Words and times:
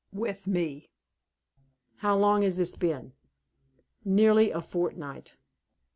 "With 0.11 0.47
me." 0.47 0.89
"How 1.97 2.17
long 2.17 2.41
has 2.41 2.57
this 2.57 2.75
been?" 2.75 3.13
"Nearly 4.03 4.49
a 4.49 4.59
fortnight." 4.59 5.37